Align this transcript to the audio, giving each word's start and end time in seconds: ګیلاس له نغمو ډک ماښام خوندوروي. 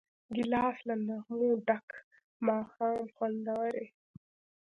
ګیلاس 0.35 0.77
له 0.87 0.95
نغمو 1.07 1.49
ډک 1.67 1.87
ماښام 2.47 3.01
خوندوروي. 3.15 3.87